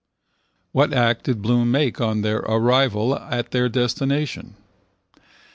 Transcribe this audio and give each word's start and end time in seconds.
What 0.71 0.93
act 0.93 1.25
did 1.25 1.43
Bloom 1.43 1.69
make 1.69 2.01
on 2.01 2.23
their 2.23 2.39
arrival 2.39 3.15
at 3.19 3.51
their 3.51 3.69
destination? 3.69 4.55